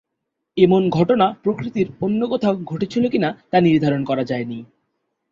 [0.57, 4.59] এমন ঘটনা প্রকৃতির অন্য কোথাও ঘটেছিল কিনা তা নির্ধারণ করা যায়নি।